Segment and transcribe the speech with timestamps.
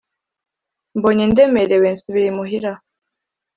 [0.97, 2.71] mbonye ndemerewe nsubira imuhira,